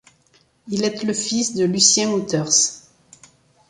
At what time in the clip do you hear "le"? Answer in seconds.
1.03-1.13